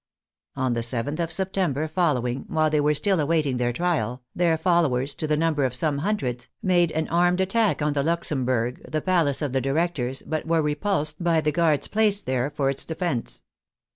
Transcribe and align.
On 0.55 0.73
the 0.73 0.79
7th 0.79 1.19
of 1.19 1.31
September 1.31 1.87
following, 1.87 2.45
while 2.47 2.71
they 2.71 2.81
were 2.81 2.95
still 2.95 3.19
awaiting 3.19 3.57
their 3.57 3.71
trial, 3.71 4.23
their 4.35 4.57
followers, 4.57 5.13
to 5.13 5.27
the 5.27 5.37
number 5.37 5.63
of 5.63 5.75
some 5.75 5.99
hundreds, 5.99 6.49
made 6.63 6.91
an 6.93 7.07
armed 7.09 7.39
attack 7.39 7.83
on 7.83 7.93
the 7.93 8.01
Luxem 8.01 8.43
bourg, 8.43 8.81
the 8.91 8.99
palace 8.99 9.43
of 9.43 9.53
the 9.53 9.61
directors, 9.61 10.23
but 10.25 10.47
were 10.47 10.63
repulsed 10.63 11.23
by 11.23 11.39
the 11.39 11.51
guards 11.51 11.87
placed 11.87 12.25
there 12.25 12.49
for 12.49 12.67
its 12.67 12.83
defence. 12.83 13.43